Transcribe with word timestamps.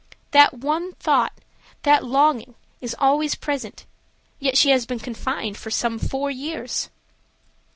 That 0.31 0.55
one 0.55 0.93
thought, 0.93 1.31
that 1.83 2.03
longing, 2.03 2.55
is 2.79 2.95
always 2.97 3.35
present, 3.35 3.85
yet 4.39 4.57
she 4.57 4.71
has 4.71 4.87
been 4.87 4.97
confined 4.97 5.57
some 5.57 5.99
four 5.99 6.31
years. 6.31 6.89